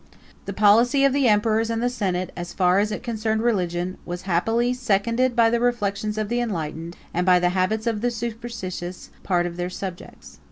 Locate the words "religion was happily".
3.43-4.73